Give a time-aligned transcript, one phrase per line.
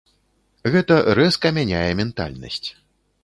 [0.75, 2.69] Гэта рэзка мяняе ментальнасць.